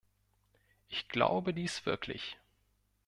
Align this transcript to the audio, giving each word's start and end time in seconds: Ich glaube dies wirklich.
Ich 0.89 1.09
glaube 1.09 1.53
dies 1.53 1.85
wirklich. 1.85 2.39